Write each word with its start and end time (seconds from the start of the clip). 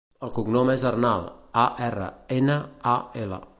El 0.27 0.31
cognom 0.37 0.71
és 0.75 0.85
Arnal: 0.91 1.27
a, 1.65 1.67
erra, 1.89 2.09
ena, 2.39 2.59
a, 2.95 2.99
ela. 3.25 3.43